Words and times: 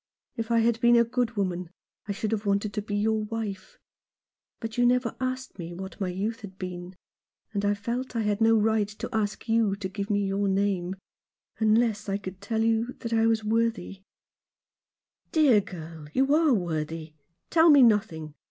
If 0.35 0.49
I 0.49 0.61
had 0.61 0.81
been 0.81 0.95
a 0.95 1.03
good 1.03 1.37
woman 1.37 1.69
I 2.07 2.11
should 2.11 2.31
have 2.31 2.43
wanted 2.47 2.73
to 2.73 2.81
be 2.81 2.95
your 2.95 3.23
wife. 3.25 3.77
But 4.59 4.75
you 4.75 4.83
never 4.83 5.15
asked 5.19 5.59
me 5.59 5.75
what 5.75 6.01
my 6.01 6.07
youth 6.09 6.41
had 6.41 6.57
been, 6.57 6.95
and 7.53 7.63
I 7.63 7.75
felt 7.75 8.15
I 8.15 8.21
had 8.23 8.41
no 8.41 8.57
right 8.57 8.87
to 8.87 9.09
ask 9.15 9.47
you 9.47 9.75
to 9.75 9.87
give 9.87 10.09
me 10.09 10.25
your 10.25 10.47
name, 10.47 10.95
unless 11.59 12.09
I 12.09 12.17
could 12.17 12.41
tell 12.41 12.63
you 12.63 12.93
that 13.01 13.13
I 13.13 13.27
was 13.27 13.43
worthy" 13.43 14.01
"Dear 15.33 15.61
girl, 15.61 16.07
you 16.13 16.33
are 16.33 16.51
worthy. 16.55 17.13
Tell 17.51 17.69
me 17.69 17.83
nothing. 17.83 18.33